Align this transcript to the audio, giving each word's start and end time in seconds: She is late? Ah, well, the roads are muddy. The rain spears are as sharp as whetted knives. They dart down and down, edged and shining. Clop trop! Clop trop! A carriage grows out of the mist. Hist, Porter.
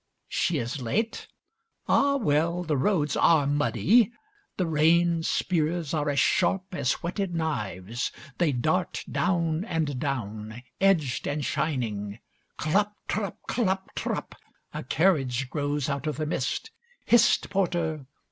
She 0.27 0.57
is 0.57 0.81
late? 0.81 1.27
Ah, 1.87 2.15
well, 2.15 2.63
the 2.63 2.75
roads 2.75 3.15
are 3.15 3.45
muddy. 3.45 4.11
The 4.57 4.65
rain 4.65 5.21
spears 5.21 5.93
are 5.93 6.09
as 6.09 6.19
sharp 6.19 6.73
as 6.73 7.03
whetted 7.03 7.35
knives. 7.35 8.11
They 8.39 8.51
dart 8.51 9.05
down 9.11 9.63
and 9.63 9.99
down, 9.99 10.63
edged 10.79 11.27
and 11.27 11.45
shining. 11.45 12.17
Clop 12.57 12.95
trop! 13.07 13.43
Clop 13.47 13.93
trop! 13.93 14.33
A 14.73 14.81
carriage 14.83 15.51
grows 15.51 15.87
out 15.87 16.07
of 16.07 16.17
the 16.17 16.25
mist. 16.25 16.71
Hist, 17.05 17.51
Porter. 17.51 18.07